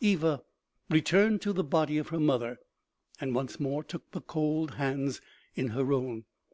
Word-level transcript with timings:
Eva 0.00 0.42
returned 0.90 1.40
to 1.40 1.50
the 1.50 1.64
body 1.64 1.96
of 1.96 2.08
her 2.08 2.20
mother, 2.20 2.58
and 3.22 3.34
once 3.34 3.58
more 3.58 3.82
took 3.82 4.10
the 4.10 4.20
cold 4.20 4.72
hands 4.72 5.22
in 5.54 5.68
her 5.68 5.94
own. 5.94 6.26